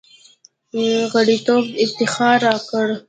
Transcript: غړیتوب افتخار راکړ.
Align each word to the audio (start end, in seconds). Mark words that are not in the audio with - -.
غړیتوب 1.13 1.65
افتخار 1.83 2.37
راکړ. 2.47 2.87